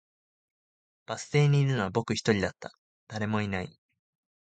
[1.05, 2.71] バス停にいるのは僕一人だった、
[3.07, 3.77] 誰もいない